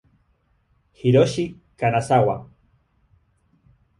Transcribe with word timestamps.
Hiroshi 1.01 1.45
Kanazawa 1.77 2.49